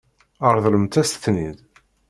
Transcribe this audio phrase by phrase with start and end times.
[0.55, 1.59] Ṛeḍlemt-as-ten-id.